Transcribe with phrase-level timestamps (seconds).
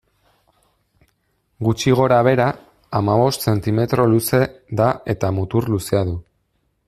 [1.67, 2.47] Gutxi gorabehera,
[3.01, 4.41] hamabost zentimetro luze
[4.81, 6.19] da eta mutur luzea du.